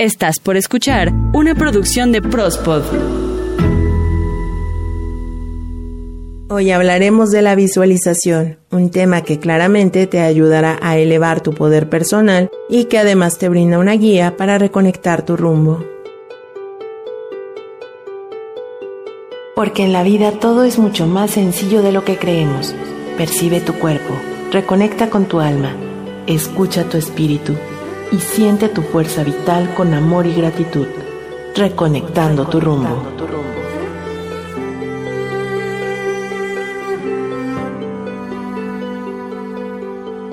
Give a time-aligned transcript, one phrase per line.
[0.00, 2.84] Estás por escuchar una producción de Prospod.
[6.48, 11.88] Hoy hablaremos de la visualización, un tema que claramente te ayudará a elevar tu poder
[11.90, 15.84] personal y que además te brinda una guía para reconectar tu rumbo.
[19.56, 22.72] Porque en la vida todo es mucho más sencillo de lo que creemos.
[23.16, 24.14] Percibe tu cuerpo,
[24.52, 25.74] reconecta con tu alma,
[26.28, 27.56] escucha tu espíritu
[28.12, 30.86] y siente tu fuerza vital con amor y gratitud,
[31.54, 33.02] reconectando tu rumbo.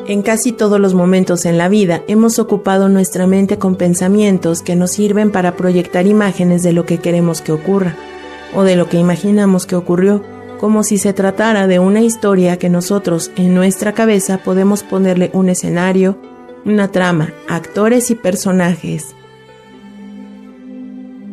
[0.07, 4.75] En casi todos los momentos en la vida hemos ocupado nuestra mente con pensamientos que
[4.75, 7.95] nos sirven para proyectar imágenes de lo que queremos que ocurra
[8.53, 10.21] o de lo que imaginamos que ocurrió,
[10.59, 15.49] como si se tratara de una historia que nosotros en nuestra cabeza podemos ponerle un
[15.49, 16.17] escenario,
[16.65, 19.15] una trama, actores y personajes.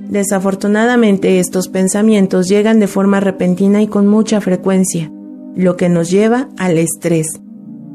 [0.08, 5.10] Desafortunadamente estos pensamientos llegan de forma repentina y con mucha frecuencia,
[5.56, 7.40] lo que nos lleva al estrés.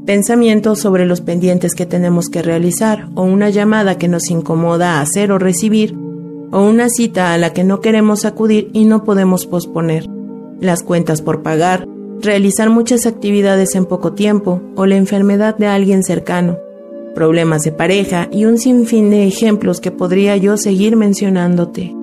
[0.07, 5.31] Pensamientos sobre los pendientes que tenemos que realizar o una llamada que nos incomoda hacer
[5.31, 5.95] o recibir
[6.51, 10.07] o una cita a la que no queremos acudir y no podemos posponer,
[10.59, 11.87] las cuentas por pagar,
[12.19, 16.57] realizar muchas actividades en poco tiempo o la enfermedad de alguien cercano,
[17.17, 21.95] problemas de pareja y un sinfín de ejemplos que podría yo seguir mencionándote.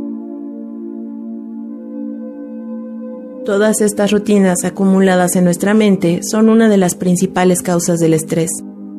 [3.45, 8.51] Todas estas rutinas acumuladas en nuestra mente son una de las principales causas del estrés.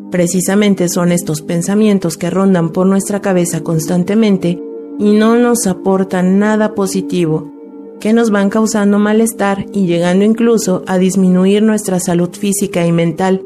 [0.09, 4.57] Precisamente son estos pensamientos que rondan por nuestra cabeza constantemente
[4.97, 7.52] y no nos aportan nada positivo,
[8.00, 13.44] que nos van causando malestar y llegando incluso a disminuir nuestra salud física y mental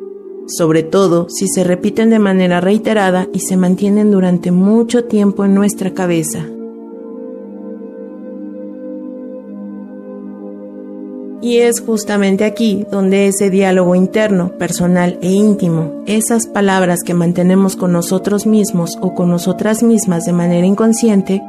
[0.50, 5.54] sobre todo si se repiten de manera reiterada y se mantienen durante mucho tiempo en
[5.54, 6.46] nuestra cabeza.
[11.42, 17.78] Y es justamente aquí donde ese diálogo interno, personal e íntimo, esas palabras que mantenemos
[17.78, 21.42] con nosotros mismos o con nosotras mismas de manera inconsciente,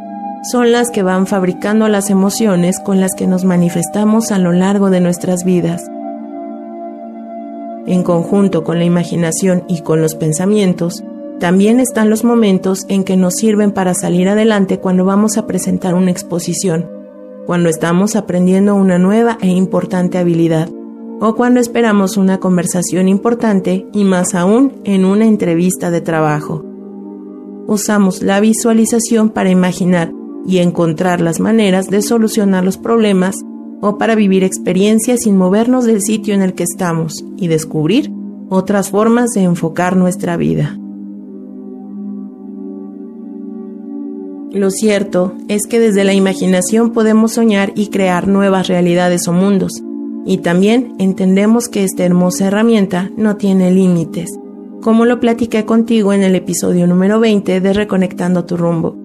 [0.48, 4.90] son las que van fabricando las emociones con las que nos manifestamos a lo largo
[4.90, 5.82] de nuestras vidas
[7.90, 11.02] en conjunto con la imaginación y con los pensamientos,
[11.40, 15.94] también están los momentos en que nos sirven para salir adelante cuando vamos a presentar
[15.94, 16.88] una exposición,
[17.46, 20.68] cuando estamos aprendiendo una nueva e importante habilidad,
[21.20, 26.64] o cuando esperamos una conversación importante y más aún en una entrevista de trabajo.
[27.66, 30.12] Usamos la visualización para imaginar
[30.46, 33.34] y encontrar las maneras de solucionar los problemas
[33.80, 38.12] o para vivir experiencias sin movernos del sitio en el que estamos y descubrir
[38.48, 40.76] otras formas de enfocar nuestra vida.
[44.52, 49.72] Lo cierto es que desde la imaginación podemos soñar y crear nuevas realidades o mundos,
[50.26, 54.28] y también entendemos que esta hermosa herramienta no tiene límites,
[54.82, 58.99] como lo platiqué contigo en el episodio número 20 de Reconectando tu rumbo.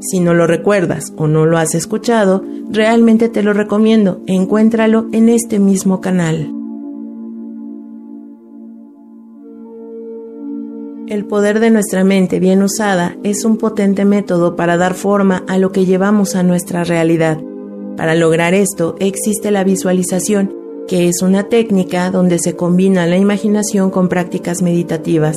[0.00, 5.28] Si no lo recuerdas o no lo has escuchado, realmente te lo recomiendo, encuéntralo en
[5.28, 6.54] este mismo canal.
[11.06, 15.58] El poder de nuestra mente bien usada es un potente método para dar forma a
[15.58, 17.38] lo que llevamos a nuestra realidad.
[17.96, 20.54] Para lograr esto existe la visualización,
[20.86, 25.36] que es una técnica donde se combina la imaginación con prácticas meditativas,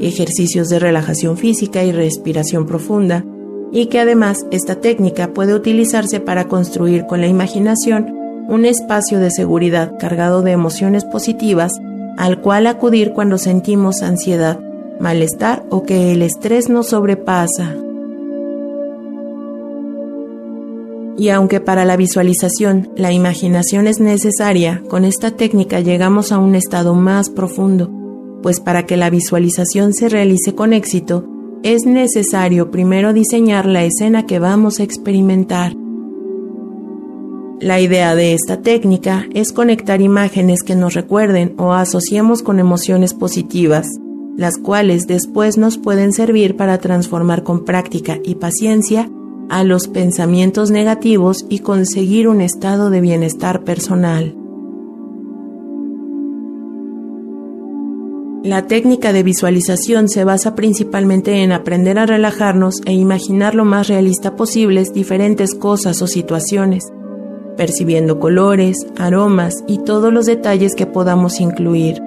[0.00, 3.24] ejercicios de relajación física y respiración profunda,
[3.72, 8.16] y que además esta técnica puede utilizarse para construir con la imaginación
[8.48, 11.72] un espacio de seguridad cargado de emociones positivas
[12.16, 14.58] al cual acudir cuando sentimos ansiedad,
[14.98, 17.76] malestar o que el estrés nos sobrepasa.
[21.16, 26.54] Y aunque para la visualización la imaginación es necesaria, con esta técnica llegamos a un
[26.54, 27.90] estado más profundo,
[28.42, 31.24] pues para que la visualización se realice con éxito,
[31.62, 35.74] es necesario primero diseñar la escena que vamos a experimentar.
[37.60, 43.14] La idea de esta técnica es conectar imágenes que nos recuerden o asociemos con emociones
[43.14, 43.88] positivas,
[44.36, 49.10] las cuales después nos pueden servir para transformar con práctica y paciencia
[49.48, 54.36] a los pensamientos negativos y conseguir un estado de bienestar personal.
[58.48, 63.88] La técnica de visualización se basa principalmente en aprender a relajarnos e imaginar lo más
[63.88, 66.90] realista posibles diferentes cosas o situaciones,
[67.58, 72.00] percibiendo colores, aromas y todos los detalles que podamos incluir.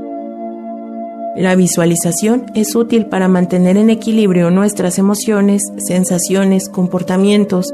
[1.35, 7.67] La visualización es útil para mantener en equilibrio nuestras emociones, sensaciones, comportamientos,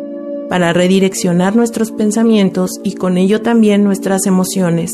[0.50, 4.92] para redireccionar nuestros pensamientos y con ello también nuestras emociones,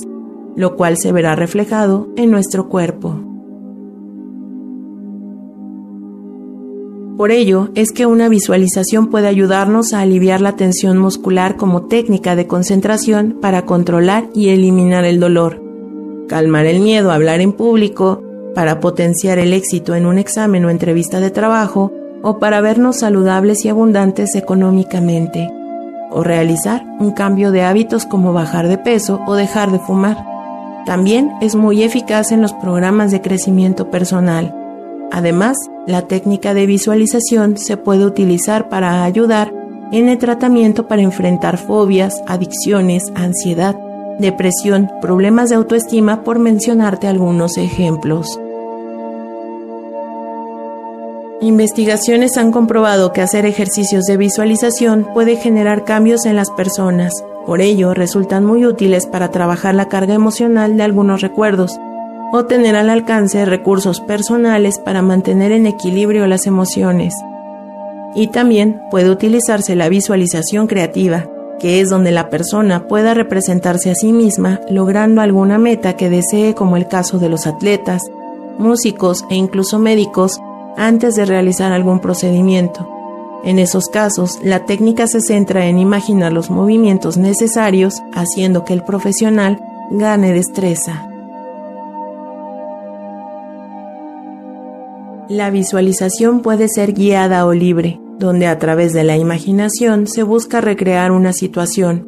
[0.56, 3.33] lo cual se verá reflejado en nuestro cuerpo.
[7.18, 12.36] Por ello es que una visualización puede ayudarnos a aliviar la tensión muscular como técnica
[12.36, 15.62] de concentración para controlar y eliminar el dolor,
[16.27, 18.24] calmar el miedo a hablar en público,
[18.56, 21.92] para potenciar el éxito en un examen o entrevista de trabajo,
[22.24, 25.50] o para vernos saludables y abundantes económicamente,
[26.10, 30.25] o realizar un cambio de hábitos como bajar de peso o dejar de fumar.
[30.86, 34.62] También es muy eficaz en los programas de crecimiento personal.
[35.13, 39.54] Además, la técnica de visualización se puede utilizar para ayudar
[39.92, 43.77] en el tratamiento para enfrentar fobias, adicciones, ansiedad,
[44.18, 48.39] depresión, problemas de autoestima, por mencionarte algunos ejemplos.
[51.42, 57.13] Investigaciones han comprobado que hacer ejercicios de visualización puede generar cambios en las personas.
[57.45, 61.77] Por ello, resultan muy útiles para trabajar la carga emocional de algunos recuerdos
[62.36, 67.14] o tener al alcance recursos personales para mantener en equilibrio las emociones.
[68.16, 71.28] Y también puede utilizarse la visualización creativa,
[71.60, 76.56] que es donde la persona pueda representarse a sí misma logrando alguna meta que desee
[76.56, 78.02] como el caso de los atletas,
[78.58, 80.42] músicos e incluso médicos
[80.76, 82.90] antes de realizar algún procedimiento.
[83.44, 88.84] En esos casos, la técnica se centra en imaginar los movimientos necesarios, haciendo que el
[88.84, 89.60] profesional
[89.92, 91.12] gane destreza.
[95.34, 100.62] La visualización puede ser guiada o libre, donde a través de la imaginación se busca
[100.62, 102.08] recrear una situación.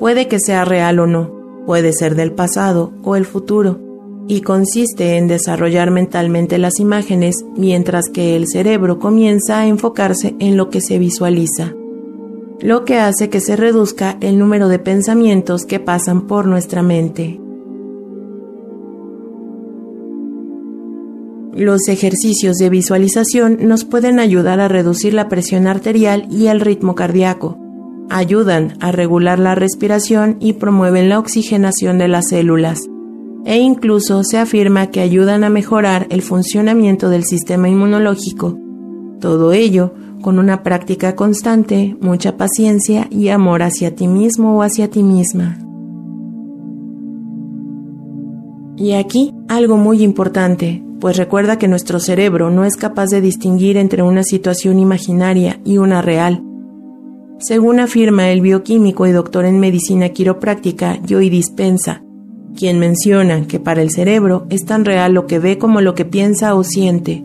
[0.00, 3.78] Puede que sea real o no, puede ser del pasado o el futuro,
[4.26, 10.56] y consiste en desarrollar mentalmente las imágenes mientras que el cerebro comienza a enfocarse en
[10.56, 11.74] lo que se visualiza,
[12.60, 17.38] lo que hace que se reduzca el número de pensamientos que pasan por nuestra mente.
[21.56, 26.94] Los ejercicios de visualización nos pueden ayudar a reducir la presión arterial y el ritmo
[26.94, 27.58] cardíaco,
[28.10, 32.82] ayudan a regular la respiración y promueven la oxigenación de las células
[33.46, 38.58] e incluso se afirma que ayudan a mejorar el funcionamiento del sistema inmunológico.
[39.20, 44.90] Todo ello con una práctica constante, mucha paciencia y amor hacia ti mismo o hacia
[44.90, 45.56] ti misma.
[48.76, 53.76] Y aquí algo muy importante, pues recuerda que nuestro cerebro no es capaz de distinguir
[53.76, 56.42] entre una situación imaginaria y una real.
[57.38, 62.02] Según afirma el bioquímico y doctor en medicina quiropráctica Joy Dispensa,
[62.56, 66.06] quien menciona que para el cerebro es tan real lo que ve como lo que
[66.06, 67.22] piensa o siente.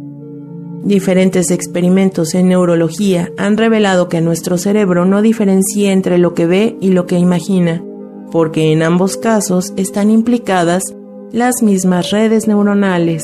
[0.83, 6.77] Diferentes experimentos en neurología han revelado que nuestro cerebro no diferencia entre lo que ve
[6.81, 7.83] y lo que imagina,
[8.31, 10.83] porque en ambos casos están implicadas
[11.31, 13.23] las mismas redes neuronales.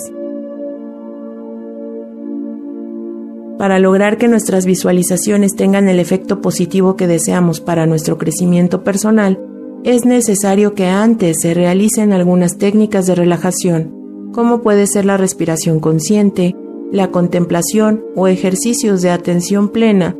[3.57, 9.39] Para lograr que nuestras visualizaciones tengan el efecto positivo que deseamos para nuestro crecimiento personal,
[9.83, 15.79] es necesario que antes se realicen algunas técnicas de relajación, como puede ser la respiración
[15.79, 16.55] consciente,
[16.91, 20.15] la contemplación o ejercicios de atención plena,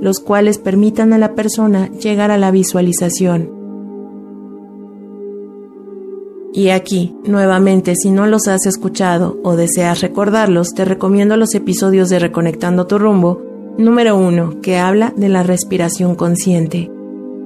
[0.00, 3.61] los cuales permitan a la persona llegar a la visualización.
[6.52, 12.08] Y aquí, nuevamente, si no los has escuchado o deseas recordarlos, te recomiendo los episodios
[12.08, 13.42] de Reconectando tu rumbo,
[13.78, 16.90] número 1, que habla de la respiración consciente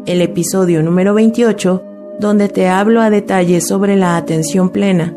[0.07, 1.83] el episodio número 28,
[2.21, 5.15] donde te hablo a detalle sobre la atención plena,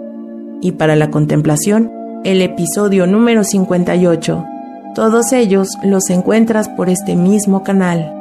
[0.62, 1.92] y para la contemplación,
[2.26, 4.46] el episodio número 58.
[4.96, 8.19] Todos ellos los encuentras por este mismo canal.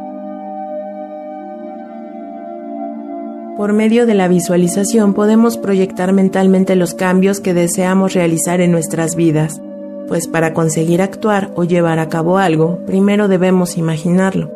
[3.59, 9.17] Por medio de la visualización podemos proyectar mentalmente los cambios que deseamos realizar en nuestras
[9.17, 9.61] vidas,
[10.07, 14.53] pues para conseguir actuar o llevar a cabo algo, primero debemos imaginarlo.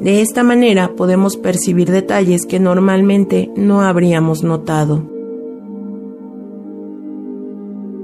[0.00, 5.02] De esta manera podemos percibir detalles que normalmente no habríamos notado.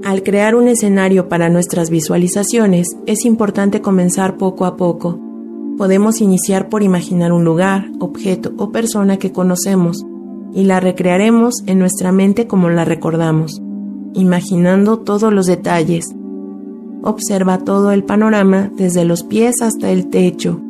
[0.03, 5.19] Al crear un escenario para nuestras visualizaciones, es importante comenzar poco a poco.
[5.77, 10.03] Podemos iniciar por imaginar un lugar, objeto o persona que conocemos
[10.53, 13.61] y la recrearemos en nuestra mente como la recordamos,
[14.13, 16.13] imaginando todos los detalles.
[17.03, 20.61] Observa todo el panorama desde los pies hasta el techo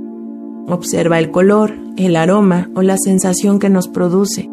[0.69, 4.47] Observa el color, el aroma o la sensación que nos produce.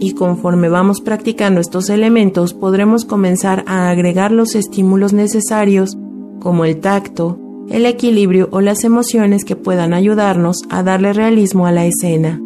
[0.00, 5.96] Y conforme vamos practicando estos elementos podremos comenzar a agregar los estímulos necesarios
[6.40, 11.72] como el tacto, el equilibrio o las emociones que puedan ayudarnos a darle realismo a
[11.72, 12.40] la escena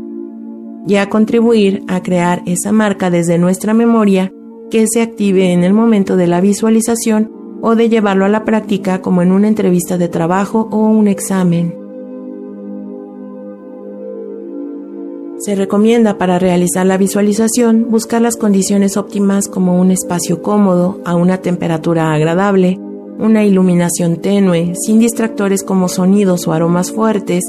[0.89, 4.33] y a contribuir a crear esa marca desde nuestra memoria
[4.71, 7.31] que se active en el momento de la visualización
[7.61, 11.77] o de llevarlo a la práctica como en una entrevista de trabajo o un examen.
[15.41, 21.15] Se recomienda para realizar la visualización buscar las condiciones óptimas como un espacio cómodo, a
[21.15, 22.81] una temperatura agradable,
[23.19, 27.45] una iluminación tenue, sin distractores como sonidos o aromas fuertes,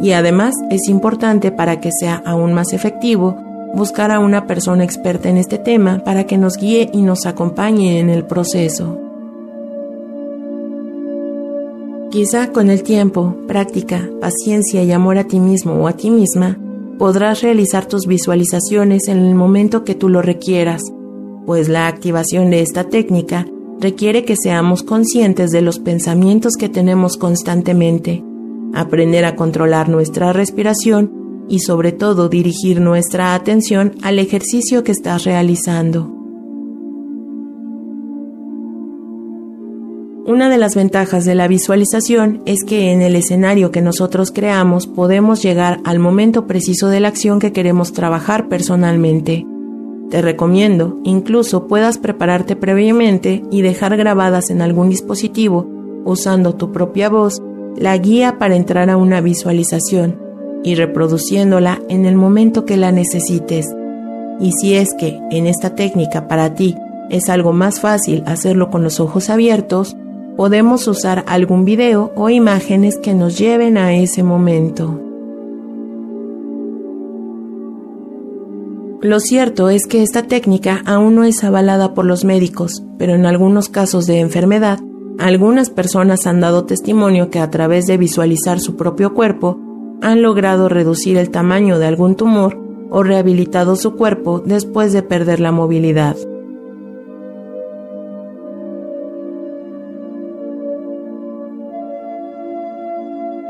[0.00, 3.36] y además es importante para que sea aún más efectivo
[3.74, 7.98] buscar a una persona experta en este tema para que nos guíe y nos acompañe
[8.00, 8.98] en el proceso.
[12.10, 16.58] Quizá con el tiempo, práctica, paciencia y amor a ti mismo o a ti misma,
[16.98, 20.82] podrás realizar tus visualizaciones en el momento que tú lo requieras,
[21.44, 23.46] pues la activación de esta técnica
[23.80, 28.24] requiere que seamos conscientes de los pensamientos que tenemos constantemente,
[28.80, 35.24] aprender a controlar nuestra respiración y sobre todo dirigir nuestra atención al ejercicio que estás
[35.24, 36.12] realizando.
[40.26, 44.88] Una de las ventajas de la visualización es que en el escenario que nosotros creamos
[44.88, 49.46] podemos llegar al momento preciso de la acción que queremos trabajar personalmente.
[50.10, 55.68] Te recomiendo incluso puedas prepararte previamente y dejar grabadas en algún dispositivo,
[56.04, 57.40] usando tu propia voz,
[57.76, 60.18] la guía para entrar a una visualización
[60.64, 63.68] y reproduciéndola en el momento que la necesites.
[64.40, 66.76] Y si es que en esta técnica para ti
[67.10, 69.96] es algo más fácil hacerlo con los ojos abiertos,
[70.36, 75.00] podemos usar algún video o imágenes que nos lleven a ese momento.
[79.02, 83.24] Lo cierto es que esta técnica aún no es avalada por los médicos, pero en
[83.24, 84.80] algunos casos de enfermedad,
[85.18, 89.58] algunas personas han dado testimonio que a través de visualizar su propio cuerpo
[90.02, 92.58] han logrado reducir el tamaño de algún tumor
[92.90, 96.16] o rehabilitado su cuerpo después de perder la movilidad.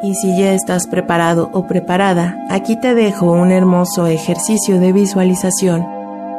[0.02, 5.84] Y si ya estás preparado o preparada, aquí te dejo un hermoso ejercicio de visualización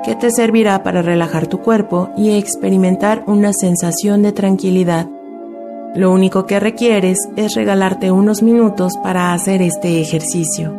[0.06, 5.10] que te servirá para relajar tu cuerpo y experimentar una sensación de tranquilidad
[5.98, 10.72] lo único que requieres es regalarte unos minutos para hacer este ejercicio.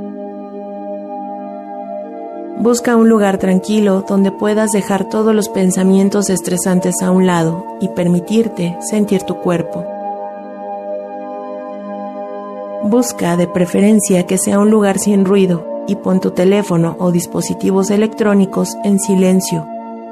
[2.60, 7.88] Busca un lugar tranquilo donde puedas dejar todos los pensamientos estresantes a un lado y
[7.88, 9.84] permitirte sentir tu cuerpo.
[12.84, 17.90] Busca de preferencia que sea un lugar sin ruido y pon tu teléfono o dispositivos
[17.90, 19.66] electrónicos en silencio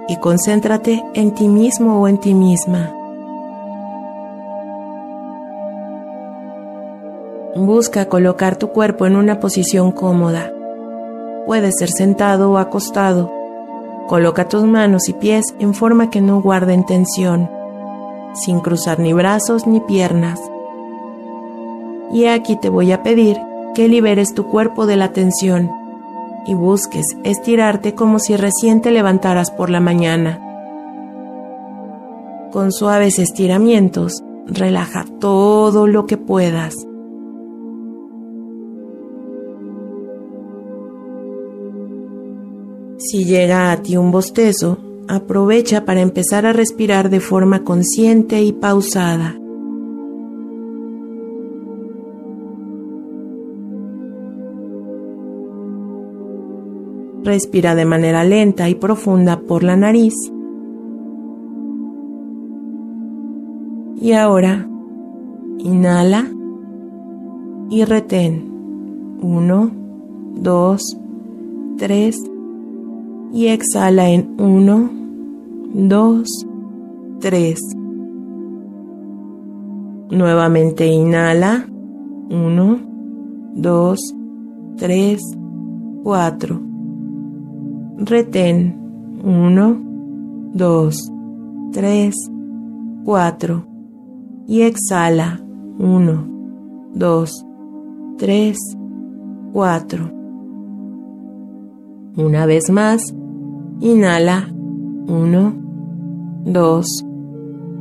[0.09, 3.06] y concéntrate en ti mismo o en ti misma.
[7.57, 10.53] Busca colocar tu cuerpo en una posición cómoda.
[11.47, 13.33] Puede ser sentado o acostado.
[14.09, 17.49] Coloca tus manos y pies en forma que no guarden tensión,
[18.35, 20.39] sin cruzar ni brazos ni piernas.
[22.13, 23.39] Y aquí te voy a pedir
[23.75, 25.71] que liberes tu cuerpo de la tensión
[26.47, 30.43] y busques estirarte como si recién te levantaras por la mañana.
[32.53, 36.86] Con suaves estiramientos, relaja todo lo que puedas.
[42.99, 48.53] Si llega a ti un bostezo, aprovecha para empezar a respirar de forma consciente y
[48.53, 49.37] pausada.
[57.23, 60.15] Respira de manera lenta y profunda por la nariz.
[64.01, 64.67] Y ahora,
[65.59, 66.31] inhala
[67.69, 69.19] y retén.
[69.21, 69.71] Uno,
[70.37, 70.97] dos,
[71.77, 72.23] tres,
[73.33, 74.91] y exhala en 1,
[75.75, 76.29] 2,
[77.21, 77.61] 3.
[80.11, 81.67] Nuevamente inhala
[82.31, 82.79] 1,
[83.55, 83.99] 2,
[84.77, 85.21] 3,
[86.03, 86.61] 4.
[87.99, 88.77] Retén
[89.25, 89.81] 1,
[90.55, 91.13] 2,
[91.73, 92.15] 3,
[93.05, 93.67] 4.
[94.47, 95.41] Y exhala
[95.79, 96.29] 1,
[96.95, 97.47] 2,
[98.19, 98.57] 3,
[99.53, 100.16] 4.
[102.17, 103.03] Una vez más,
[103.81, 104.49] inhala.
[105.09, 105.53] 1,
[106.47, 106.87] 2,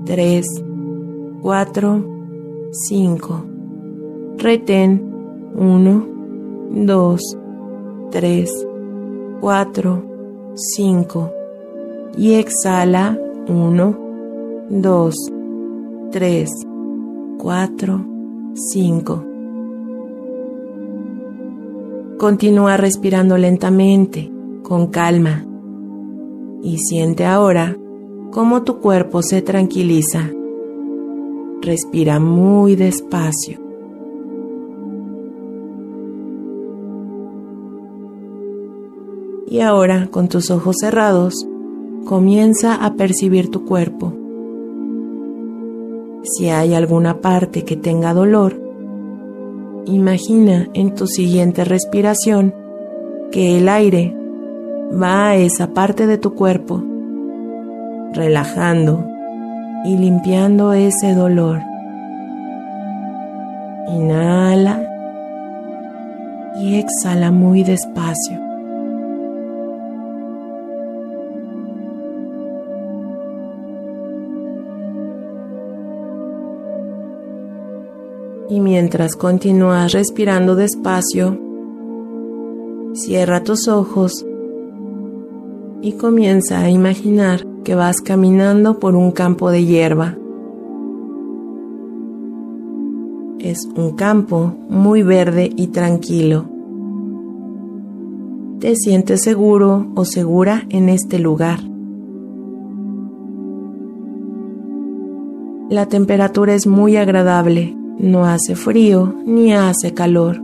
[0.06, 0.46] 3,
[1.42, 2.06] 4,
[2.72, 3.46] 5.
[4.38, 5.15] Retén.
[5.58, 6.08] 1,
[6.86, 7.22] 2,
[8.12, 8.68] 3,
[9.39, 10.04] 4,
[10.54, 11.32] 5
[12.18, 13.18] y exhala.
[13.48, 13.98] 1,
[14.70, 15.15] 2,
[16.12, 16.50] 3,
[17.38, 18.06] 4,
[18.54, 19.35] 5.
[22.18, 24.32] Continúa respirando lentamente,
[24.64, 25.46] con calma,
[26.64, 27.78] y siente ahora
[28.32, 30.30] cómo tu cuerpo se tranquiliza.
[31.62, 33.60] Respira muy despacio.
[39.48, 41.46] Y ahora, con tus ojos cerrados,
[42.06, 44.14] comienza a percibir tu cuerpo.
[46.24, 48.65] Si hay alguna parte que tenga dolor,
[49.86, 52.54] imagina en tu siguiente respiración
[53.32, 54.15] que el aire
[54.92, 56.84] va a esa parte de tu cuerpo,
[58.13, 59.06] relajando
[59.86, 61.62] y limpiando ese dolor.
[63.89, 64.82] Inhala
[66.60, 68.45] y exhala muy despacio.
[78.56, 81.38] Y mientras continúas respirando despacio,
[82.94, 84.26] cierra tus ojos
[85.82, 90.16] y comienza a imaginar que vas caminando por un campo de hierba.
[93.40, 96.46] Es un campo muy verde y tranquilo.
[98.62, 101.60] Te sientes seguro o segura en este lugar.
[105.70, 110.42] La temperatura es muy agradable no hace frío ni hace calor.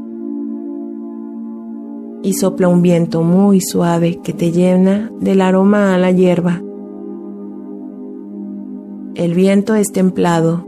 [2.24, 6.62] Y sopla un viento muy suave que te llena del aroma a la hierba.
[9.15, 10.65] El viento es templado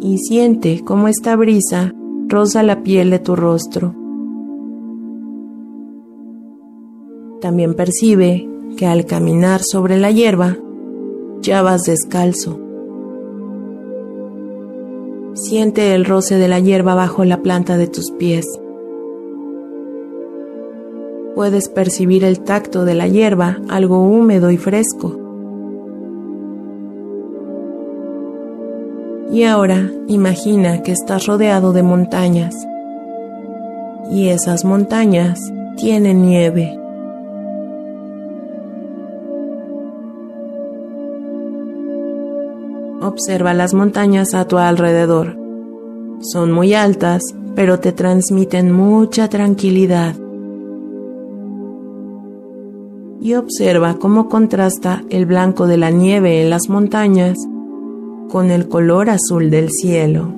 [0.00, 1.92] y siente cómo esta brisa
[2.28, 3.94] roza la piel de tu rostro.
[7.40, 10.56] También percibe que al caminar sobre la hierba
[11.42, 12.69] ya vas descalzo.
[15.34, 18.46] Siente el roce de la hierba bajo la planta de tus pies.
[21.34, 25.16] Puedes percibir el tacto de la hierba, algo húmedo y fresco.
[29.32, 32.54] Y ahora imagina que estás rodeado de montañas.
[34.10, 35.40] Y esas montañas
[35.76, 36.79] tienen nieve.
[43.10, 45.36] Observa las montañas a tu alrededor.
[46.20, 47.22] Son muy altas,
[47.56, 50.14] pero te transmiten mucha tranquilidad.
[53.20, 57.36] Y observa cómo contrasta el blanco de la nieve en las montañas
[58.28, 60.32] con el color azul del cielo.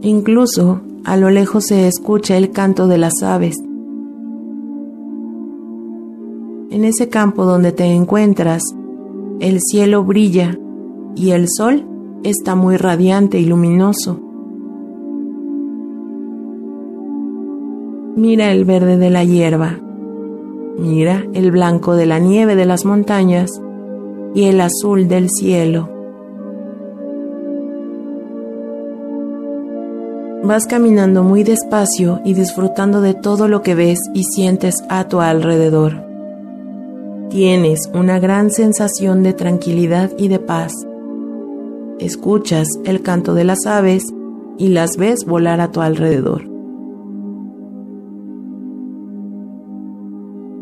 [0.00, 3.54] Incluso a lo lejos se escucha el canto de las aves
[6.70, 8.62] en ese campo donde te encuentras,
[9.40, 10.58] el cielo brilla
[11.16, 11.86] y el sol
[12.24, 14.20] está muy radiante y luminoso.
[18.16, 19.78] Mira el verde de la hierba,
[20.78, 23.50] mira el blanco de la nieve de las montañas
[24.34, 25.88] y el azul del cielo.
[30.42, 35.20] Vas caminando muy despacio y disfrutando de todo lo que ves y sientes a tu
[35.20, 36.07] alrededor.
[37.30, 40.72] Tienes una gran sensación de tranquilidad y de paz.
[41.98, 44.02] Escuchas el canto de las aves
[44.56, 46.48] y las ves volar a tu alrededor.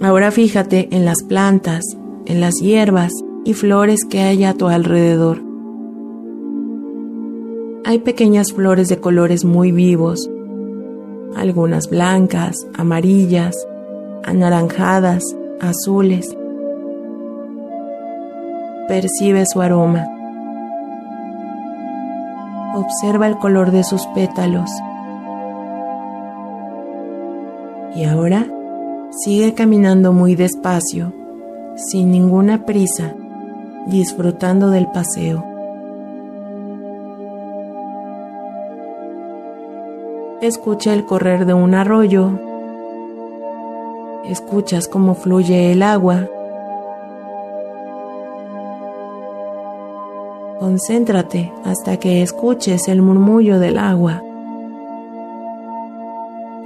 [0.01, 1.85] Ahora fíjate en las plantas,
[2.25, 3.13] en las hierbas
[3.45, 5.41] y flores que hay a tu alrededor.
[7.85, 10.29] Hay pequeñas flores de colores muy vivos,
[11.37, 13.55] algunas blancas, amarillas,
[14.25, 15.23] anaranjadas,
[15.61, 16.37] azules
[18.89, 20.07] percibe su aroma.
[22.75, 24.71] Observa el color de sus pétalos.
[27.95, 28.47] Y ahora
[29.11, 31.13] sigue caminando muy despacio,
[31.77, 33.15] sin ninguna prisa,
[33.87, 35.45] disfrutando del paseo.
[40.43, 42.39] Escucha el correr de un arroyo.
[44.27, 46.29] Escuchas cómo fluye el agua
[50.59, 54.23] Concéntrate hasta que escuches el murmullo del agua.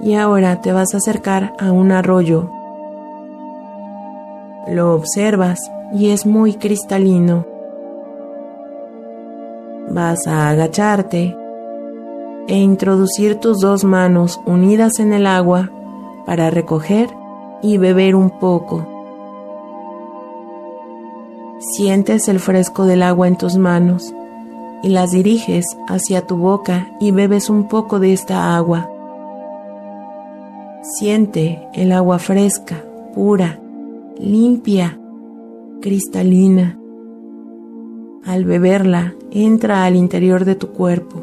[0.01, 2.51] Y ahora te vas a acercar a un arroyo.
[4.69, 5.59] Lo observas
[5.93, 7.45] y es muy cristalino.
[9.91, 11.37] Vas a agacharte
[12.47, 15.71] e introducir tus dos manos unidas en el agua
[16.27, 17.09] para recoger
[17.61, 18.90] y beber un poco.
[21.61, 24.15] Sientes el fresco del agua en tus manos
[24.83, 28.89] y las diriges hacia tu boca y bebes un poco de esta agua.
[30.81, 32.83] Siente el agua fresca,
[33.15, 33.61] pura,
[34.19, 34.99] limpia,
[35.83, 36.79] cristalina.
[38.25, 41.23] Al beberla, entra al interior de tu cuerpo.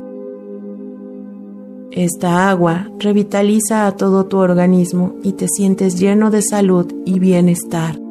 [1.90, 8.07] Esta agua revitaliza a todo tu organismo y te sientes lleno de salud y bienestar.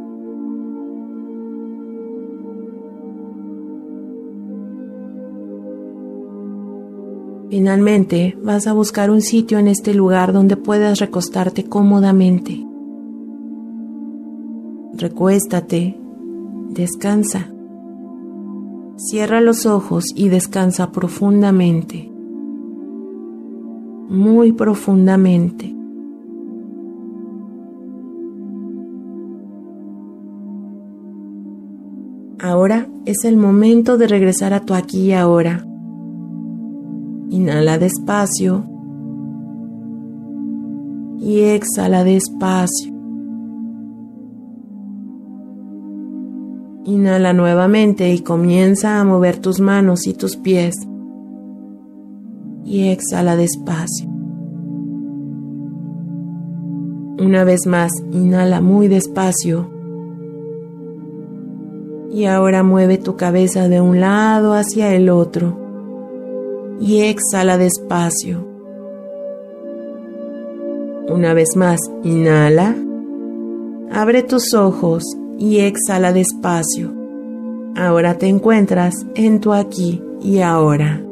[7.66, 12.64] Finalmente, vas a buscar un sitio en este lugar donde puedas recostarte cómodamente.
[14.94, 15.98] Recuéstate,
[16.70, 17.50] descansa.
[18.94, 22.09] Cierra los ojos y descansa profundamente.
[24.11, 25.74] Muy profundamente.
[32.38, 35.66] Ahora es el momento de regresar a tu aquí y ahora
[37.28, 38.64] Inhala despacio
[41.18, 42.94] y exhala despacio.
[46.84, 50.76] Inhala nuevamente y comienza a mover tus manos y tus pies.
[52.64, 54.08] Y exhala despacio.
[57.18, 59.68] Una vez más, inhala muy despacio.
[62.12, 65.65] Y ahora mueve tu cabeza de un lado hacia el otro
[66.80, 68.46] y exhala despacio.
[71.08, 72.74] Una vez más, inhala,
[73.92, 75.04] abre tus ojos
[75.38, 76.92] y exhala despacio.
[77.76, 81.02] Ahora te encuentras en tu aquí y ahora.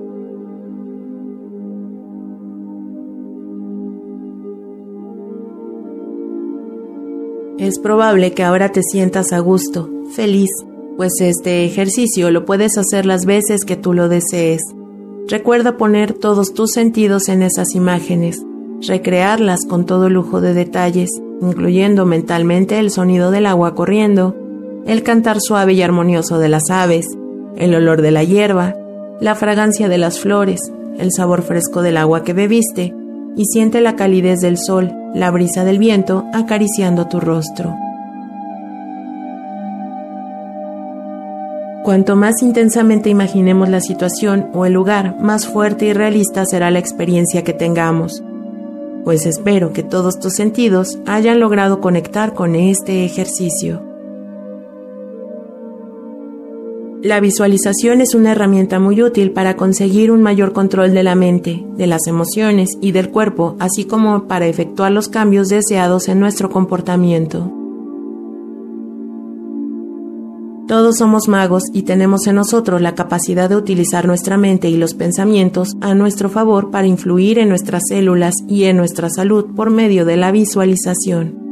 [7.59, 10.51] Es probable que ahora te sientas a gusto, feliz,
[10.97, 14.61] pues este ejercicio lo puedes hacer las veces que tú lo desees.
[15.27, 18.45] Recuerda poner todos tus sentidos en esas imágenes,
[18.87, 21.09] recrearlas con todo lujo de detalles,
[21.41, 24.37] incluyendo mentalmente el sonido del agua corriendo,
[24.87, 27.07] el cantar suave y armonioso de las aves,
[27.57, 28.75] el olor de la hierba,
[29.19, 30.61] la fragancia de las flores,
[30.99, 32.95] el sabor fresco del agua que bebiste,
[33.35, 37.75] y siente la calidez del sol, la brisa del viento acariciando tu rostro.
[41.85, 46.79] Cuanto más intensamente imaginemos la situación o el lugar, más fuerte y realista será la
[46.79, 48.25] experiencia que tengamos.
[49.05, 53.83] Pues espero que todos tus sentidos hayan logrado conectar con este ejercicio.
[57.03, 61.67] La visualización es una herramienta muy útil para conseguir un mayor control de la mente,
[61.77, 66.49] de las emociones y del cuerpo, así como para efectuar los cambios deseados en nuestro
[66.49, 67.64] comportamiento.
[70.67, 74.95] Todos somos magos y tenemos en nosotros la capacidad de utilizar nuestra mente y los
[74.95, 80.07] pensamientos a nuestro favor para influir en nuestras células y en nuestra salud por medio
[80.07, 81.45] de la visualización.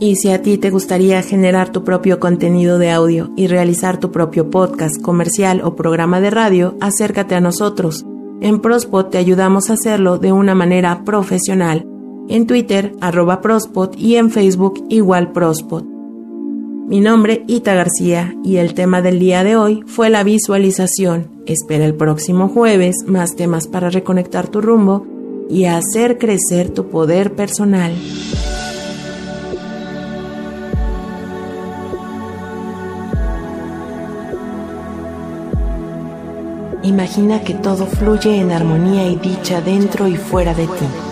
[0.00, 4.10] Y si a ti te gustaría generar tu propio contenido de audio y realizar tu
[4.10, 8.06] propio podcast, comercial o programa de radio, acércate a nosotros.
[8.40, 11.91] En Prospot te ayudamos a hacerlo de una manera profesional
[12.28, 15.84] en Twitter arroba Prospot y en Facebook igual Prospot.
[16.86, 21.30] Mi nombre Ita García y el tema del día de hoy fue la visualización.
[21.46, 25.06] Espera el próximo jueves más temas para reconectar tu rumbo
[25.48, 27.92] y hacer crecer tu poder personal.
[36.82, 41.11] Imagina que todo fluye en armonía y dicha dentro y fuera de ti.